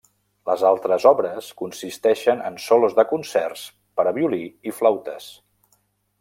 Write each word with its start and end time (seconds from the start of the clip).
Les 0.49 0.61
altres 0.69 1.03
obres 1.09 1.49
consisteixen 1.59 2.41
en 2.49 2.57
solos 2.65 2.97
de 3.01 3.07
concerts 3.13 3.67
per 4.01 4.07
a 4.13 4.15
violí 4.19 4.43
i 4.71 4.75
flautes. 4.81 5.31